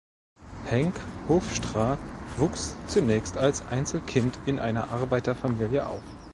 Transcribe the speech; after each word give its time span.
Henk 0.65 0.95
Hofstra 1.29 1.99
wuchs 2.37 2.75
zunächst 2.87 3.37
als 3.37 3.67
Einzelkind 3.67 4.35
in 4.47 4.57
einer 4.57 4.89
Arbeiterfamilie 4.89 5.85
auf. 5.85 6.01